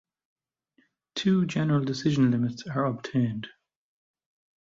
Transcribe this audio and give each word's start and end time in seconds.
Two 1.13 1.45
general 1.45 1.85
decision 1.85 2.31
limits 2.31 2.65
are 2.65 2.85
obtained. 2.85 3.45